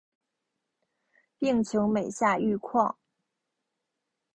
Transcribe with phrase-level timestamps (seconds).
[1.37, 2.97] 病情每下愈况